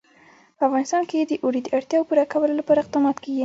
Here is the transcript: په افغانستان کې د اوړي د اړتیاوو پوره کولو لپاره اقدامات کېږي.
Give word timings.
په 0.57 0.63
افغانستان 0.67 1.03
کې 1.09 1.19
د 1.25 1.33
اوړي 1.43 1.61
د 1.63 1.67
اړتیاوو 1.77 2.07
پوره 2.09 2.25
کولو 2.31 2.53
لپاره 2.59 2.79
اقدامات 2.81 3.17
کېږي. 3.23 3.39